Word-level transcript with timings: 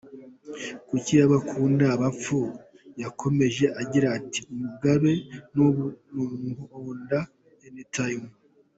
Kuki 0.87 1.13
bakunda 1.31 1.85
abapfu?…” 1.95 2.39
Yakomeje 3.03 3.65
agira 3.81 4.07
ati:” 4.17 4.41
Mugabe 4.59 5.11
n’ubu 5.55 5.85
bamuhonda 6.15 7.19
any 7.67 7.81
time”. 7.97 8.25